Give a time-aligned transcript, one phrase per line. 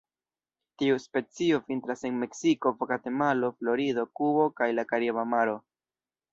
[0.81, 5.59] Tiu specio vintras en Meksiko, Gvatemalo, Florido, Kubo kaj la Kariba Maro.